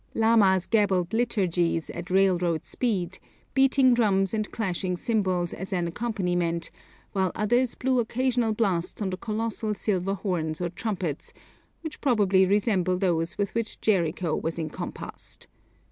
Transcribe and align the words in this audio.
Lamas 0.15 0.65
gabbled 0.65 1.13
liturgies 1.13 1.91
at 1.91 2.09
railroad 2.09 2.65
speed, 2.65 3.19
beating 3.53 3.93
drums 3.93 4.33
and 4.33 4.49
clashing 4.49 4.97
cymbals 4.97 5.53
as 5.53 5.71
an 5.71 5.85
accompaniment, 5.87 6.71
while 7.11 7.31
others 7.35 7.75
blew 7.75 7.99
occasional 7.99 8.51
blasts 8.51 8.99
on 8.99 9.11
the 9.11 9.17
colossal 9.17 9.75
silver 9.75 10.15
horns 10.15 10.59
or 10.59 10.69
trumpets, 10.69 11.33
which 11.81 12.01
probably 12.01 12.47
resemble 12.47 12.97
those 12.97 13.37
with 13.37 13.53
which 13.53 13.79
Jericho 13.79 14.35
was 14.35 14.57
encompassed. 14.57 15.45